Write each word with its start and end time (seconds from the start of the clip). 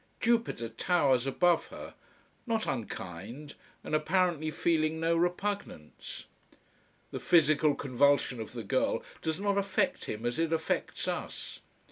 Jupiter 0.19 0.67
towers 0.67 1.27
above 1.27 1.67
her 1.67 1.93
not 2.47 2.65
unkind, 2.65 3.53
and 3.83 3.93
apparently 3.93 4.49
feeling 4.49 4.99
no 4.99 5.15
repugnance. 5.15 6.25
The 7.11 7.19
physical 7.19 7.75
convulsion 7.75 8.41
of 8.41 8.53
the 8.53 8.63
girl 8.63 9.03
does 9.21 9.39
not 9.39 9.59
affect 9.59 10.05
him 10.05 10.25
as 10.25 10.39
it 10.39 10.51
affects 10.51 11.07
us. 11.07 11.59